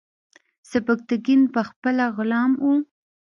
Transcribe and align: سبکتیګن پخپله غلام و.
سبکتیګن 0.71 1.41
پخپله 1.53 2.05
غلام 2.17 2.51
و. 2.61 2.63